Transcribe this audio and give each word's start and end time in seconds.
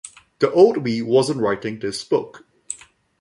The 0.39 0.51
old 0.51 0.83
me 0.83 1.03
wasn't 1.03 1.41
writing 1.41 1.77
this 1.77 2.03
book. 2.03 2.47